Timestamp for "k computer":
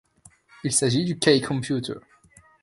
1.19-1.93